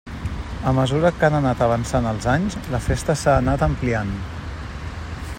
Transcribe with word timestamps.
A 0.69 0.71
mesura 0.77 1.11
que 1.17 1.27
han 1.27 1.35
anat 1.39 1.61
avançant 1.65 2.07
els 2.13 2.25
anys, 2.33 2.57
la 2.75 2.79
festa 2.85 3.17
s'ha 3.25 3.35
anat 3.43 3.65
ampliant. 3.69 4.15